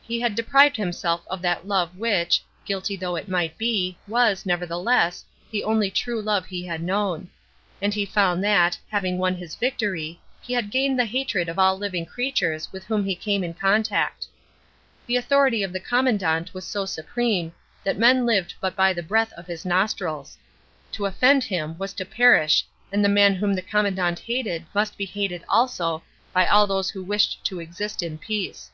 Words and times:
He 0.00 0.18
had 0.20 0.34
deprived 0.34 0.78
himself 0.78 1.26
of 1.28 1.42
that 1.42 1.68
love 1.68 1.98
which, 1.98 2.42
guilty 2.64 2.96
though 2.96 3.16
it 3.16 3.28
might 3.28 3.58
be, 3.58 3.98
was, 4.08 4.46
nevertheless, 4.46 5.26
the 5.50 5.62
only 5.62 5.90
true 5.90 6.22
love 6.22 6.46
he 6.46 6.64
had 6.64 6.82
known; 6.82 7.28
and 7.82 7.92
he 7.92 8.06
found 8.06 8.42
that, 8.44 8.78
having 8.88 9.18
won 9.18 9.38
this 9.38 9.54
victory, 9.54 10.18
he 10.40 10.54
had 10.54 10.70
gained 10.70 10.98
the 10.98 11.04
hatred 11.04 11.50
of 11.50 11.58
all 11.58 11.76
living 11.76 12.06
creatures 12.06 12.72
with 12.72 12.84
whom 12.84 13.04
he 13.04 13.14
came 13.14 13.44
in 13.44 13.52
contact. 13.52 14.26
The 15.06 15.16
authority 15.16 15.62
of 15.62 15.74
the 15.74 15.80
Commandant 15.80 16.54
was 16.54 16.64
so 16.64 16.86
supreme 16.86 17.52
that 17.84 17.98
men 17.98 18.24
lived 18.24 18.54
but 18.58 18.74
by 18.74 18.94
the 18.94 19.02
breath 19.02 19.34
of 19.34 19.46
his 19.46 19.66
nostrils. 19.66 20.38
To 20.92 21.04
offend 21.04 21.44
him 21.44 21.76
was 21.76 21.92
to 21.92 22.06
perish 22.06 22.64
and 22.90 23.04
the 23.04 23.08
man 23.10 23.34
whom 23.34 23.52
the 23.52 23.60
Commandant 23.60 24.20
hated 24.20 24.64
must 24.72 24.96
be 24.96 25.04
hated 25.04 25.44
also 25.46 26.02
by 26.32 26.46
all 26.46 26.66
those 26.66 26.88
who 26.88 27.02
wished 27.02 27.44
to 27.44 27.60
exist 27.60 28.02
in 28.02 28.16
peace. 28.16 28.70